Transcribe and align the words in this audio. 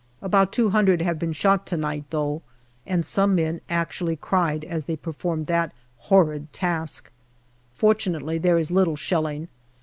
About 0.19 0.51
two 0.51 0.71
hundred 0.71 1.03
have 1.03 1.19
been 1.19 1.31
shot 1.31 1.67
to 1.67 1.77
night, 1.77 2.05
though, 2.09 2.41
and 2.87 3.05
some 3.05 3.35
men 3.35 3.61
actually 3.69 4.15
cried 4.15 4.65
as 4.65 4.85
they 4.85 4.95
per 4.95 5.11
formed 5.11 5.45
that 5.45 5.73
horrid 6.09 6.51
task. 6.51 7.11
Fortunately 7.71 8.39
there 8.39 8.57
is 8.57 8.71
little 8.71 8.95
shelling. 8.95 9.47